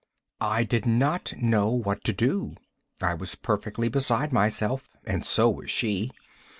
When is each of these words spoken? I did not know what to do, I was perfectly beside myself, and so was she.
I 0.39 0.63
did 0.63 0.87
not 0.87 1.31
know 1.37 1.69
what 1.69 2.03
to 2.05 2.11
do, 2.11 2.55
I 3.03 3.13
was 3.13 3.35
perfectly 3.35 3.87
beside 3.87 4.33
myself, 4.33 4.89
and 5.05 5.23
so 5.23 5.47
was 5.51 5.69
she. 5.69 6.09